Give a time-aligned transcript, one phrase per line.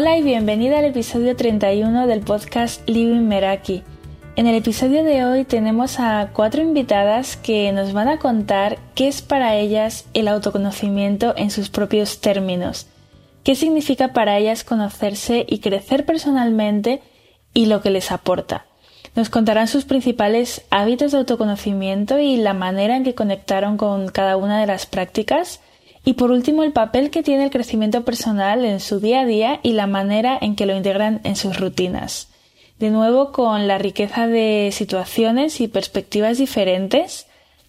[0.00, 3.82] Hola y bienvenida al episodio 31 del podcast Living Meraki.
[4.34, 9.08] En el episodio de hoy tenemos a cuatro invitadas que nos van a contar qué
[9.08, 12.86] es para ellas el autoconocimiento en sus propios términos,
[13.44, 17.02] qué significa para ellas conocerse y crecer personalmente
[17.52, 18.64] y lo que les aporta.
[19.14, 24.38] Nos contarán sus principales hábitos de autoconocimiento y la manera en que conectaron con cada
[24.38, 25.60] una de las prácticas,
[26.04, 29.60] y por último, el papel que tiene el crecimiento personal en su día a día
[29.62, 32.28] y la manera en que lo integran en sus rutinas.
[32.78, 37.26] De nuevo, con la riqueza de situaciones y perspectivas diferentes.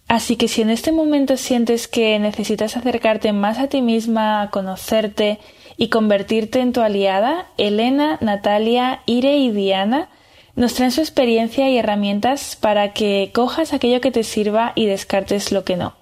[0.08, 4.50] Así que si en este momento sientes que necesitas acercarte más a ti misma, a
[4.50, 5.38] conocerte
[5.76, 10.08] y convertirte en tu aliada, Elena, Natalia, Ire y Diana
[10.54, 15.52] nos traen su experiencia y herramientas para que cojas aquello que te sirva y descartes
[15.52, 16.01] lo que no.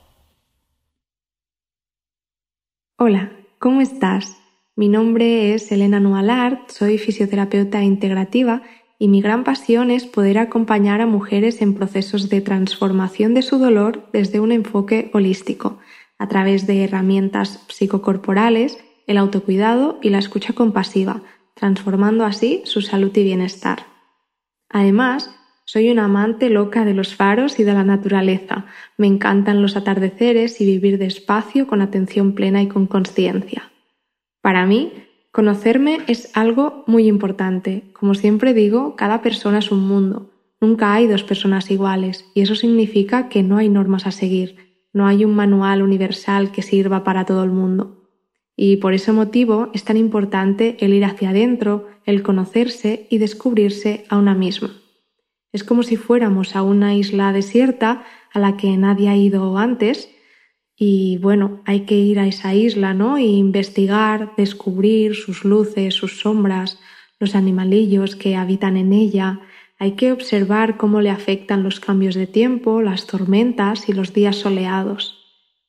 [3.02, 4.36] Hola, ¿cómo estás?
[4.76, 8.60] Mi nombre es Elena Nualart, soy fisioterapeuta integrativa
[8.98, 13.56] y mi gran pasión es poder acompañar a mujeres en procesos de transformación de su
[13.56, 15.78] dolor desde un enfoque holístico,
[16.18, 21.22] a través de herramientas psicocorporales, el autocuidado y la escucha compasiva,
[21.54, 23.86] transformando así su salud y bienestar.
[24.68, 25.34] Además,
[25.72, 28.66] soy una amante loca de los faros y de la naturaleza.
[28.98, 33.70] Me encantan los atardeceres y vivir despacio con atención plena y con conciencia.
[34.42, 34.92] Para mí,
[35.30, 37.84] conocerme es algo muy importante.
[37.92, 40.32] Como siempre digo, cada persona es un mundo.
[40.60, 44.56] Nunca hay dos personas iguales y eso significa que no hay normas a seguir.
[44.92, 48.08] No hay un manual universal que sirva para todo el mundo.
[48.56, 54.04] Y por ese motivo es tan importante el ir hacia adentro, el conocerse y descubrirse
[54.08, 54.79] a una misma.
[55.52, 60.08] Es como si fuéramos a una isla desierta a la que nadie ha ido antes
[60.82, 63.18] y bueno, hay que ir a esa isla, ¿no?
[63.18, 66.80] E investigar, descubrir sus luces, sus sombras,
[67.18, 69.40] los animalillos que habitan en ella.
[69.78, 74.36] Hay que observar cómo le afectan los cambios de tiempo, las tormentas y los días
[74.36, 75.18] soleados.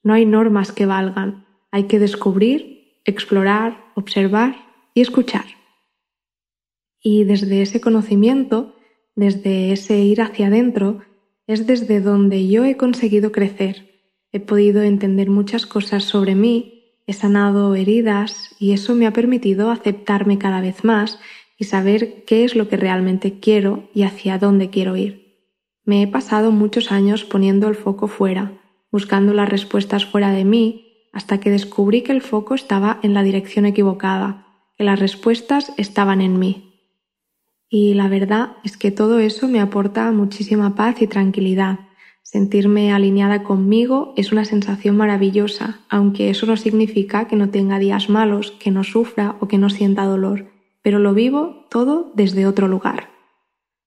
[0.01, 1.45] No hay normas que valgan.
[1.71, 4.55] Hay que descubrir, explorar, observar
[4.93, 5.45] y escuchar.
[7.03, 8.77] Y desde ese conocimiento
[9.15, 10.99] desde ese ir hacia adentro,
[11.47, 14.07] es desde donde yo he conseguido crecer.
[14.31, 19.71] He podido entender muchas cosas sobre mí, he sanado heridas y eso me ha permitido
[19.71, 21.19] aceptarme cada vez más
[21.57, 25.21] y saber qué es lo que realmente quiero y hacia dónde quiero ir.
[25.83, 28.53] Me he pasado muchos años poniendo el foco fuera,
[28.91, 33.23] buscando las respuestas fuera de mí, hasta que descubrí que el foco estaba en la
[33.23, 34.47] dirección equivocada,
[34.77, 36.70] que las respuestas estaban en mí.
[37.73, 41.79] Y la verdad es que todo eso me aporta muchísima paz y tranquilidad.
[42.21, 48.09] Sentirme alineada conmigo es una sensación maravillosa, aunque eso no significa que no tenga días
[48.09, 50.47] malos, que no sufra o que no sienta dolor,
[50.81, 53.09] pero lo vivo todo desde otro lugar.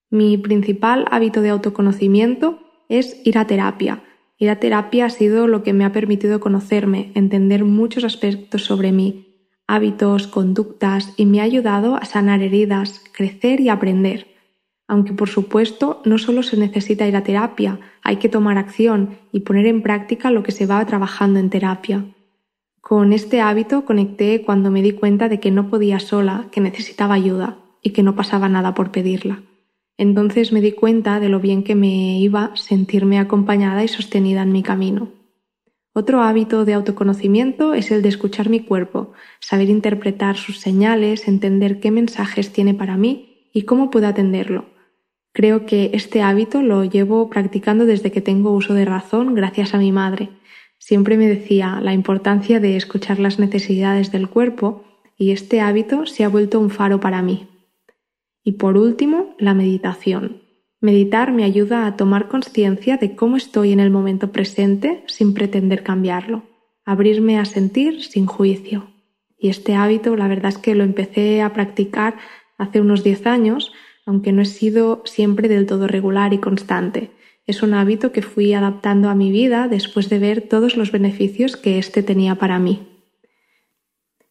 [0.09, 2.57] Mi principal hábito de autoconocimiento
[2.89, 4.01] es ir a terapia.
[4.39, 8.91] Ir a terapia ha sido lo que me ha permitido conocerme, entender muchos aspectos sobre
[8.91, 9.34] mí,
[9.67, 14.27] hábitos, conductas y me ha ayudado a sanar heridas, crecer y aprender.
[14.87, 19.39] Aunque por supuesto no solo se necesita ir a terapia, hay que tomar acción y
[19.41, 22.05] poner en práctica lo que se va trabajando en terapia.
[22.81, 27.15] Con este hábito conecté cuando me di cuenta de que no podía sola, que necesitaba
[27.15, 29.41] ayuda y que no pasaba nada por pedirla.
[29.97, 34.51] Entonces me di cuenta de lo bien que me iba sentirme acompañada y sostenida en
[34.51, 35.09] mi camino.
[35.97, 41.79] Otro hábito de autoconocimiento es el de escuchar mi cuerpo, saber interpretar sus señales, entender
[41.79, 44.65] qué mensajes tiene para mí y cómo puedo atenderlo.
[45.31, 49.77] Creo que este hábito lo llevo practicando desde que tengo uso de razón gracias a
[49.77, 50.31] mi madre.
[50.79, 54.83] Siempre me decía la importancia de escuchar las necesidades del cuerpo
[55.17, 57.47] y este hábito se ha vuelto un faro para mí.
[58.43, 60.44] Y por último, la meditación.
[60.85, 65.81] Meditar me ayuda a tomar conciencia de cómo estoy en el momento presente sin pretender
[65.81, 66.43] cambiarlo,
[66.85, 68.91] abrirme a sentir sin juicio.
[69.35, 72.17] Y este hábito, la verdad es que lo empecé a practicar
[72.59, 73.73] hace unos 10 años,
[74.05, 77.09] aunque no he sido siempre del todo regular y constante.
[77.47, 81.57] Es un hábito que fui adaptando a mi vida después de ver todos los beneficios
[81.57, 82.94] que éste tenía para mí.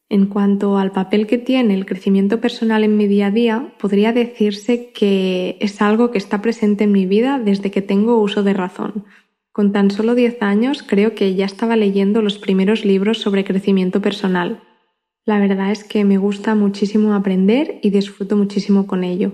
[0.09, 4.13] En cuanto al papel que tiene el crecimiento personal en mi día a día, podría
[4.13, 8.53] decirse que es algo que está presente en mi vida desde que tengo uso de
[8.53, 9.05] razón.
[9.51, 14.03] Con tan solo 10 años creo que ya estaba leyendo los primeros libros sobre crecimiento
[14.03, 14.61] personal.
[15.25, 19.33] La verdad es que me gusta muchísimo aprender y disfruto muchísimo con ello.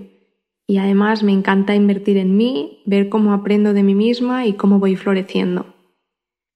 [0.67, 4.79] Y además me encanta invertir en mí, ver cómo aprendo de mí misma y cómo
[4.79, 5.80] voy floreciendo.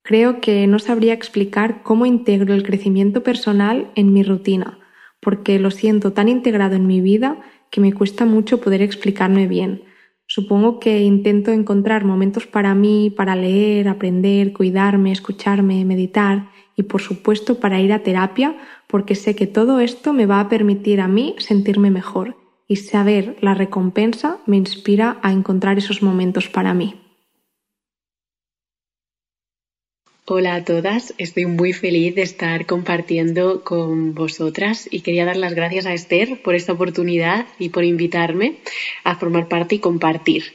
[0.06, 4.78] Creo que no sabría explicar cómo integro el crecimiento personal en mi rutina,
[5.20, 7.40] porque lo siento tan integrado en mi vida
[7.72, 9.82] que me cuesta mucho poder explicarme bien.
[10.28, 17.02] Supongo que intento encontrar momentos para mí, para leer, aprender, cuidarme, escucharme, meditar y por
[17.02, 18.56] supuesto para ir a terapia
[18.86, 22.38] porque sé que todo esto me va a permitir a mí sentirme mejor
[22.68, 27.05] y saber la recompensa me inspira a encontrar esos momentos para mí.
[30.28, 35.54] Hola a todas, estoy muy feliz de estar compartiendo con vosotras y quería dar las
[35.54, 38.56] gracias a Esther por esta oportunidad y por invitarme
[39.04, 40.46] a formar parte y compartir.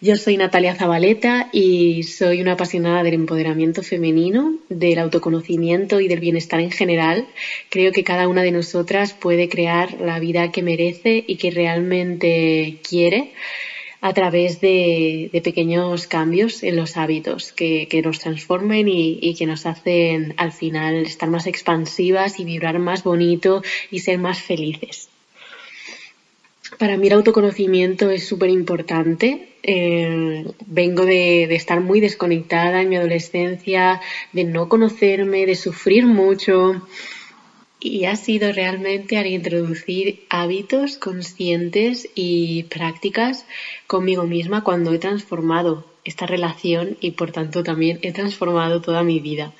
[0.00, 6.20] Yo soy Natalia Zabaleta y soy una apasionada del empoderamiento femenino, del autoconocimiento y del
[6.20, 7.26] bienestar en general.
[7.68, 12.78] Creo que cada una de nosotras puede crear la vida que merece y que realmente
[12.88, 13.34] quiere
[14.06, 20.32] a través de, pequeños cambios en los hábitos que, nos transformen y, que nos hacen
[20.36, 25.08] al final estar más expansivas y vibrar más bonito y ser más felices.
[26.78, 29.48] Para mí el autoconocimiento es súper importante.
[29.64, 34.00] Eh, vengo de, de, estar muy desconectada en mi adolescencia,
[34.32, 36.86] de no conocerme, de sufrir mucho,
[37.80, 43.46] y ha sido realmente al introducir hábitos conscientes y prácticas
[43.86, 49.20] conmigo misma cuando he transformado esta relación y por tanto también he transformado toda mi
[49.20, 49.52] vida.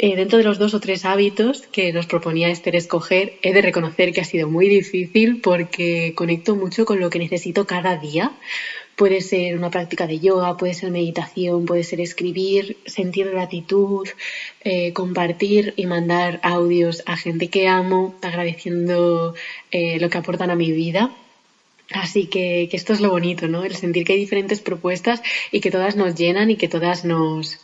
[0.00, 3.62] Eh, dentro de los dos o tres hábitos que nos proponía Esther escoger, he de
[3.62, 8.30] reconocer que ha sido muy difícil porque conecto mucho con lo que necesito cada día.
[8.98, 14.08] Puede ser una práctica de yoga, puede ser meditación, puede ser escribir, sentir gratitud,
[14.64, 19.36] eh, compartir y mandar audios a gente que amo, agradeciendo
[19.70, 21.12] eh, lo que aportan a mi vida.
[21.92, 23.64] Así que, esto es lo bonito, ¿no?
[23.64, 25.22] El sentir que hay diferentes propuestas
[25.52, 27.56] y que todas nos llenan y que todas nos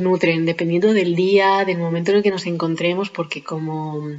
[0.00, 4.10] nutren, dependiendo del día, del momento en el que nos encontremos, porque como,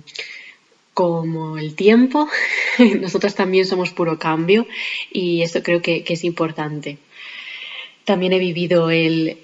[0.96, 2.28] como el tiempo,
[3.02, 4.66] nosotras también somos puro cambio
[5.12, 6.98] y eso creo que, es importante.
[8.06, 9.38] También he vivido el,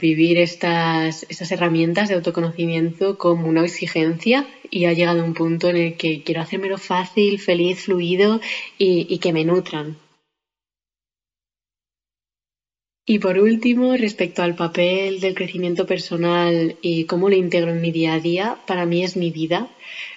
[0.00, 5.96] vivir estas, herramientas de autoconocimiento como una exigencia y ha llegado un punto en el
[5.96, 8.40] que quiero hacérmelo fácil, feliz, fluido
[8.78, 9.96] y que me nutran.
[13.12, 17.90] Y por último, respecto al papel del crecimiento personal y cómo lo integro en mi
[17.90, 19.68] día a día, para mí es mi vida.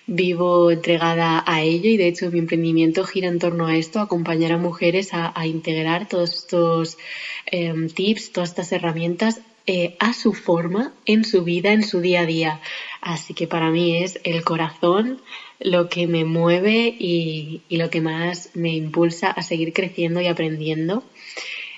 [0.05, 4.51] Vivo entregada a ello y de hecho mi emprendimiento gira en torno a esto, acompañar
[4.51, 6.99] a mujeres a, integrar todos estos
[7.47, 12.21] em, tips, todas estas herramientas eh, a su forma, en su vida, en su día
[12.21, 12.61] a día.
[13.01, 15.19] Así que para mí es el corazón
[15.59, 21.03] lo que me mueve y lo que más me impulsa a seguir creciendo y aprendiendo.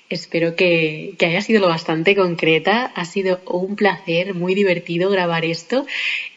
[0.10, 2.86] Espero que, haya sido lo bastante concreta.
[2.96, 5.86] Ha sido un placer, muy divertido grabar esto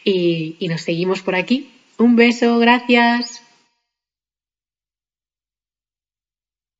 [0.03, 1.71] y, nos seguimos por aquí.
[1.97, 3.43] Un beso, gracias.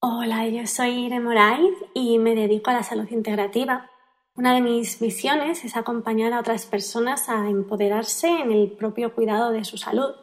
[0.01, 3.89] Hola, yo soy Irene Moraes y me dedico a la salud integrativa.
[4.35, 9.51] Una de mis misiones es acompañar a otras personas a empoderarse en el propio cuidado
[9.51, 10.15] de su salud.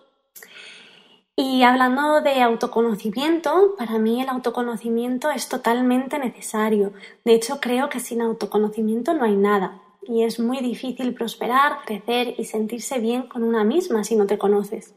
[1.39, 6.95] Y hablando de autoconocimiento, para mí el autoconocimiento es totalmente necesario.
[7.27, 9.83] De hecho, creo que sin autoconocimiento no hay nada.
[10.03, 14.39] Y es muy difícil prosperar, crecer y sentirse bien con una misma si no te
[14.39, 14.95] conoces.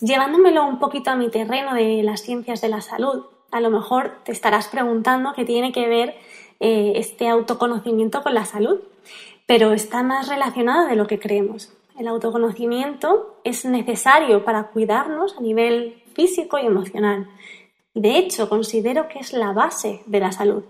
[0.00, 4.18] Llevándomelo un poquito a mi terreno de las ciencias de la salud, a lo mejor
[4.24, 6.16] te estarás preguntando qué tiene que ver
[6.58, 8.80] eh, este autoconocimiento con la salud,
[9.46, 11.72] pero está más relacionado de lo que creemos.
[11.96, 17.28] El autoconocimiento es necesario para cuidarnos a nivel físico y emocional.
[17.94, 20.64] De hecho, considero que es la base de la salud.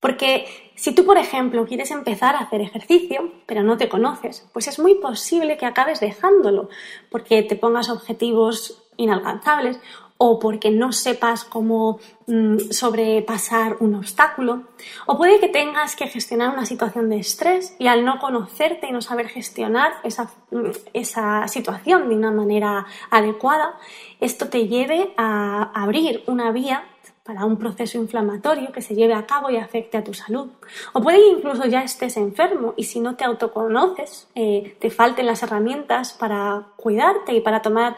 [0.00, 0.46] Porque
[0.76, 4.78] si tú, por ejemplo, quieres empezar a hacer ejercicio, pero no te conoces, pues es
[4.78, 6.68] muy posible que acabes dejándolo,
[7.10, 9.80] porque te pongas objetivos inalcanzables
[10.18, 14.64] o porque no sepas cómo mm, sobrepasar un obstáculo,
[15.06, 18.92] o puede que tengas que gestionar una situación de estrés y al no conocerte y
[18.92, 23.78] no saber gestionar esa, mm, esa situación de una manera adecuada,
[24.20, 26.84] esto te lleve a abrir una vía
[27.28, 30.48] para un proceso inflamatorio que se lleve a cabo y afecte a tu salud.
[30.94, 35.26] O puede que incluso ya estés enfermo y si no te autoconoces, eh, te falten
[35.26, 37.96] las herramientas para cuidarte y para tomar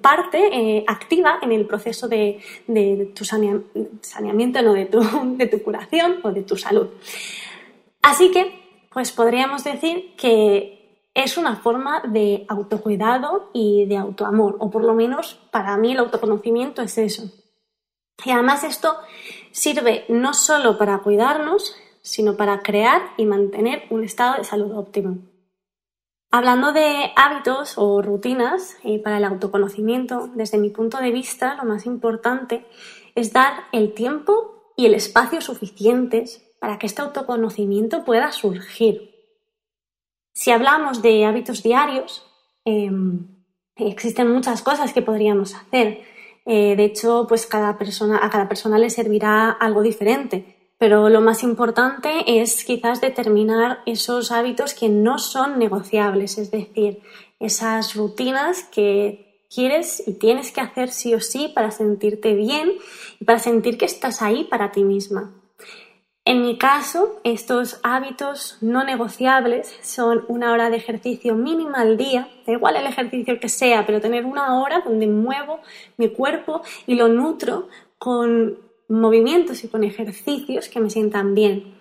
[0.00, 2.40] parte eh, activa en el proceso de,
[3.14, 5.00] tu saneamiento, de tu,
[5.36, 6.88] de tu curación o de tu salud.
[8.02, 10.78] Así que, pues podríamos decir que
[11.14, 15.98] es una forma de autocuidado y de autoamor, o por lo menos para mí el
[15.98, 17.24] autoconocimiento es eso.
[18.24, 18.96] Y además esto
[19.50, 25.18] sirve no solo para cuidarnos, sino para crear y mantener un estado de salud óptimo.
[26.30, 31.64] Hablando de hábitos o rutinas eh, para el autoconocimiento, desde mi punto de vista, lo
[31.64, 32.66] más importante
[33.14, 39.14] es dar el tiempo y el espacio suficientes para que este autoconocimiento pueda surgir.
[40.34, 42.26] Si hablamos de hábitos diarios,
[42.66, 43.26] em,
[43.76, 46.02] existen muchas cosas que podríamos hacer.
[46.44, 50.57] Eh, de hecho, pues a cada persona le servirá algo diferente.
[50.78, 57.02] Pero lo más importante es quizás determinar esos hábitos que no son negociables, es decir,
[57.40, 62.72] esas rutinas que quieres y tienes que hacer sí o sí para sentirte bien
[63.20, 65.34] y para sentir que estás ahí para ti misma.
[66.24, 72.28] En mi caso, estos hábitos no negociables son una hora de ejercicio mínima al día,
[72.46, 75.60] da igual el ejercicio que sea, pero tener una hora donde muevo
[75.96, 81.74] mi cuerpo y lo nutro con movimientos y con ejercicios que me sientan bien.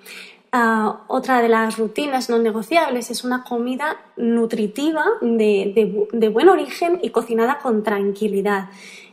[0.52, 7.10] Ah, otra de las rutinas no negociables es una comida nutritiva de, buen origen y
[7.10, 8.70] cocinada con tranquilidad.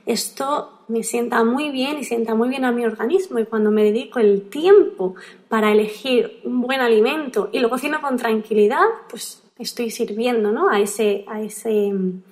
[0.06, 3.82] Esto me sienta muy bien y sienta muy bien a mi organismo y cuando me
[3.82, 5.14] dedico el tiempo
[5.48, 10.68] para elegir un buen alimento y lo cocino con tranquilidad, pues estoy sirviendo ¿no?
[10.68, 12.22] a, ese, a ese mm,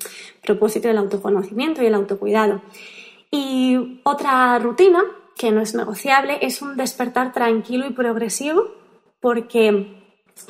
[0.45, 2.61] propósito del autoconocimiento y el autocuidado.
[3.31, 5.02] Y otra rutina
[5.43, 8.63] que no es negociable es un despertar tranquilo y progresivo
[9.19, 10.01] porque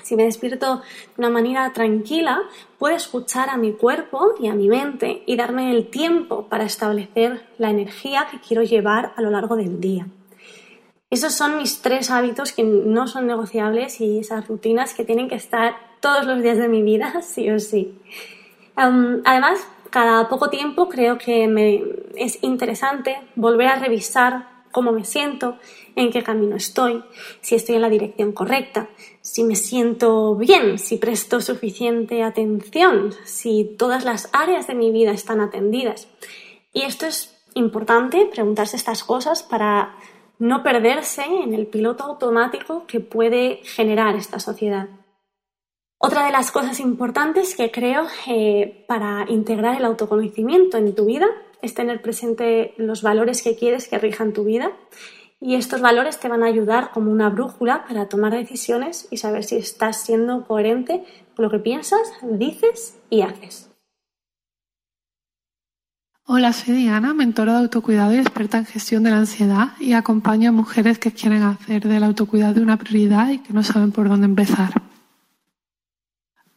[0.03, 0.83] si me despierto de
[1.17, 2.43] una manera tranquila,
[2.79, 7.43] puedo escuchar a mi cuerpo y a mi mente y darme el tiempo para establecer
[7.57, 10.09] la energía que quiero llevar a lo largo del día.
[11.09, 15.37] Esos son mis tres hábitos que no son negociables y esas rutinas que tienen que
[15.37, 17.99] estar todos los días de mi vida, sí o sí.
[18.77, 21.45] además, cada poco tiempo creo que
[22.15, 25.59] es interesante volver a revisar cómo me siento,
[25.95, 27.05] en qué camino estoy,
[27.41, 28.89] si estoy en la dirección correcta,
[29.21, 35.13] si me siento bien, si presto suficiente atención, si todas las áreas de mi vida
[35.13, 36.09] están atendidas.
[36.73, 39.95] Y esto es importante, preguntarse estas cosas para
[40.39, 44.89] no perderse en el piloto automático que puede generar esta sociedad.
[45.99, 51.29] Otra de las cosas importantes que creo eh, para integrar el autoconocimiento en tu vida
[51.63, 54.73] es tener presente los valores que quieres que rijan tu vida
[55.41, 59.43] y estos valores te van a ayudar como una brújula para tomar decisiones y saber
[59.43, 61.05] si estás siendo coherente
[61.35, 63.69] con lo que piensas, dices y haces.
[66.25, 70.51] Hola, soy Diana, mentora de autocuidado y experta en gestión de la ansiedad y acompaño
[70.51, 74.27] a mujeres que quieren hacer del autocuidado una prioridad y que no saben por dónde
[74.27, 74.92] empezar.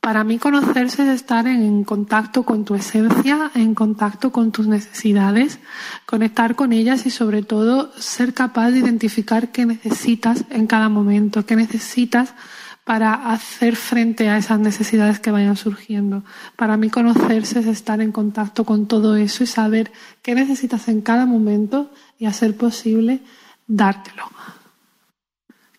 [0.06, 5.58] Para mí conocerse es estar en contacto con tu esencia, en contacto con tus necesidades,
[6.06, 11.48] conectar con ellas y sobre todo ser capaz de identificar qué necesitas en cada momento,
[11.48, 12.36] qué necesitas
[12.84, 16.24] para hacer frente a esas necesidades que vayan surgiendo.
[16.56, 21.02] Para mí conocerse es estar en contacto con todo eso y saber qué necesitas en
[21.02, 23.22] cada momento y hacer posible
[23.66, 24.26] dártelo.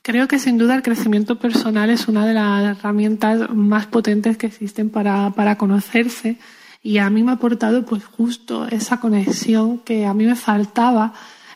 [0.06, 4.46] Creo que sin duda el crecimiento personal es una de las herramientas más potentes que
[4.46, 6.38] existen para, para conocerse
[6.80, 11.12] y a mí me ha aportado pues justo esa conexión que a mí me faltaba,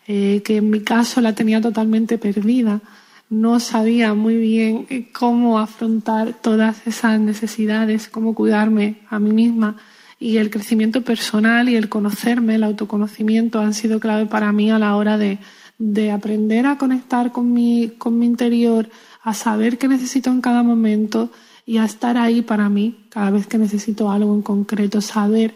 [0.09, 2.81] eh, que en mi caso la tenía totalmente perdida.
[3.29, 9.77] No sabía muy bien cómo afrontar todas esas necesidades, cómo cuidarme a mí misma.
[10.19, 14.81] Y el crecimiento personal y el conocerme, el autoconocimiento han sido clave para mí a
[14.81, 15.39] la hora de,
[15.81, 18.91] de aprender a conectar con mi, con mi interior,
[19.23, 21.31] a saber qué necesito en cada momento
[21.65, 25.55] y a estar ahí para mí cada vez que necesito algo en concreto, saber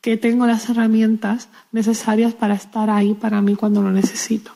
[0.00, 4.50] que tengo las herramientas necesarias para estar ahí para mí cuando lo necesito.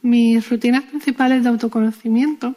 [0.00, 2.54] Mis rutinas principales de autoconocimiento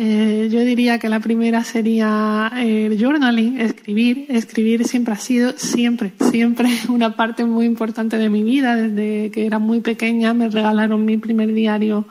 [0.00, 4.26] eh, yo diría que la primera sería el journaling, escribir.
[4.28, 8.76] Escribir siempre ha sido, siempre, siempre una parte muy importante de mi vida.
[8.76, 12.06] Desde que era muy pequeña me regalaron mi primer diario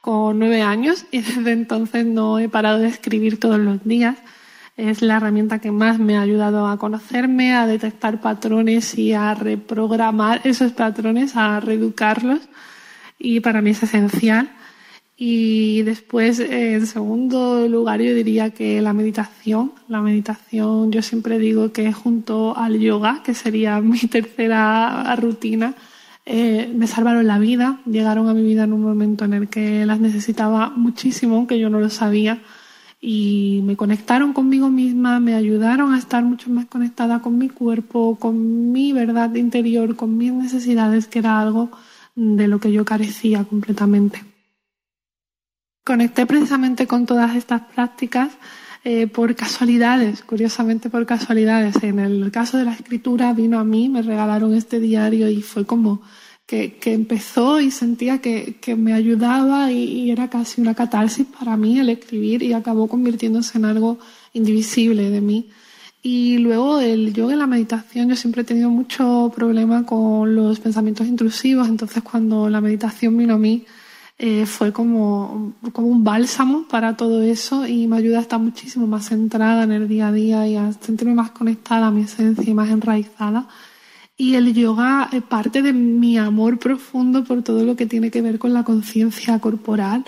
[0.00, 4.16] con nueve años y desde entonces no he parado de escribir todos los días.
[4.76, 9.34] Es la herramienta que más me ha ayudado a conocerme, a detectar patrones y a
[9.34, 12.40] reprogramar esos patrones, a reeducarlos.
[13.16, 14.50] Y para mí es esencial.
[15.20, 19.72] Y después, en segundo lugar, yo diría que la meditación.
[19.88, 25.74] La meditación, yo siempre digo que junto al yoga, que sería mi tercera rutina,
[26.24, 29.84] eh, me salvaron la vida, llegaron a mi vida en un momento en el que
[29.86, 32.40] las necesitaba muchísimo, aunque yo no lo sabía,
[33.00, 38.16] y me conectaron conmigo misma, me ayudaron a estar mucho más conectada con mi cuerpo,
[38.20, 41.70] con mi verdad interior, con mis necesidades, que era algo
[42.14, 44.27] de lo que yo carecía completamente
[45.88, 48.28] conecté precisamente con todas estas prácticas
[48.84, 51.82] eh, por casualidades, curiosamente por casualidades.
[51.82, 55.64] En el caso de la escritura vino a mí, me regalaron este diario y fue
[55.64, 56.02] como
[56.44, 61.88] que, empezó y sentía que, me ayudaba y, era casi una catarsis para mí el
[61.88, 63.98] escribir y acabó convirtiéndose en algo
[64.34, 65.48] indivisible de mí.
[66.02, 70.60] Y luego el yoga y la meditación, yo siempre he tenido mucho problema con los
[70.60, 73.64] pensamientos intrusivos, entonces cuando la meditación vino a mí
[74.18, 78.86] eh, fue como, como un bálsamo para todo eso y me ayuda a estar muchísimo
[78.86, 82.48] más centrada en el día a día y a sentirme más conectada a mi esencia
[82.48, 83.48] y más enraizada
[84.20, 88.20] y el yoga es parte de mi amor profundo por todo lo que tiene que
[88.20, 90.04] ver con la conciencia corporal.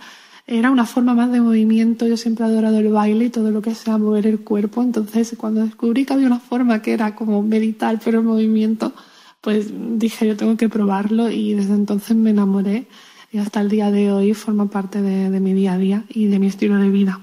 [0.49, 2.09] Era una forma más de movimiento.
[2.09, 4.83] Yo siempre he adorado el baile y todo lo que sea mover el cuerpo.
[4.83, 8.93] Entonces, cuando descubrí que había una forma que era como meditar, pero en movimiento,
[9.41, 12.89] pues dije, yo tengo que probarlo y desde entonces me enamoré
[13.33, 16.39] y hasta el día de hoy forma parte de mi día a día y de
[16.39, 17.21] mi estilo de vida.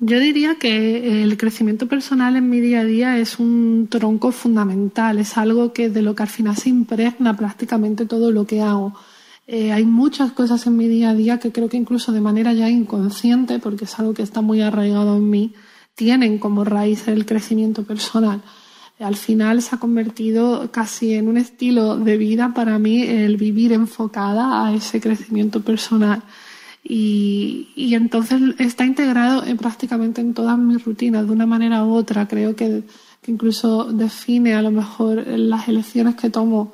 [0.00, 5.18] Yo diría que el crecimiento personal en mi día a día es un tronco fundamental,
[5.18, 8.94] es algo que de lo que al final se impregna prácticamente todo lo que hago.
[9.48, 12.52] Eh, hay muchas cosas en mi día a día que creo que incluso de manera
[12.52, 15.54] ya inconsciente, porque es algo que está muy arraigado en mí,
[15.96, 18.42] tienen como raíz el crecimiento personal.
[18.98, 23.72] Al final se ha convertido casi en un estilo de vida para mí el vivir
[23.72, 26.22] enfocada a ese crecimiento personal.
[26.82, 31.92] Y, y, entonces está integrado en prácticamente en todas mis rutinas de una manera u
[31.92, 32.26] otra.
[32.26, 32.84] Creo que,
[33.26, 36.72] incluso define a lo mejor las elecciones que tomo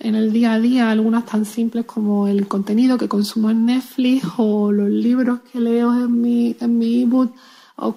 [0.00, 4.24] en el día a día, algunas tan simples como el contenido que consumo en Netflix
[4.36, 7.04] o los libros que leo en mi, en mi
[7.76, 7.92] o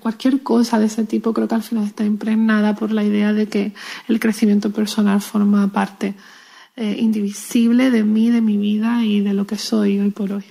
[0.00, 1.32] cualquier cosa de ese tipo.
[1.32, 3.72] Creo que al final está impregnada por la idea de que
[4.08, 6.14] el crecimiento personal forma parte
[6.76, 10.44] eh, indivisible de mí, de mi vida y de lo que soy hoy por hoy.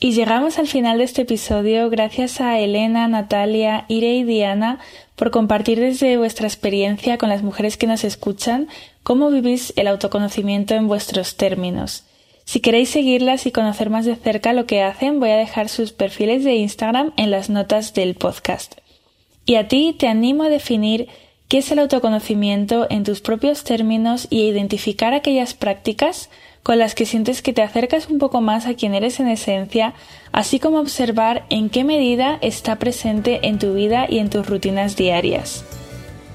[0.00, 4.78] Y llegamos al final de este episodio gracias a Elena, Natalia, Ire y Diana
[5.16, 8.68] por compartir desde vuestra experiencia con las mujeres que nos escuchan
[9.02, 12.07] cómo vivís el autoconocimiento en vuestros términos.
[12.48, 15.92] Si queréis seguirlas y conocer más de cerca lo que hacen, voy a dejar sus
[15.92, 18.76] perfiles de Instagram en las notas del podcast.
[19.44, 21.08] Y a ti te animo a definir
[21.48, 26.30] qué es el autoconocimiento en tus propios términos y a identificar aquellas prácticas
[26.62, 29.92] con las que sientes que te acercas un poco más a quien eres en esencia,
[30.32, 34.96] así como observar en qué medida está presente en tu vida y en tus rutinas
[34.96, 35.66] diarias.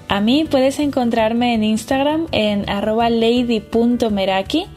[0.10, 4.68] A mí puedes encontrarme en Instagram en lady.meraki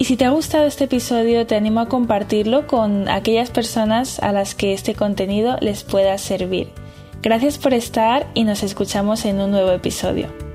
[0.00, 4.32] y si te ha gustado este episodio te animo a compartirlo con aquellas personas a
[4.32, 6.70] las que este contenido les pueda servir.
[7.20, 10.49] Gracias por estar y nos escuchamos en un nuevo episodio.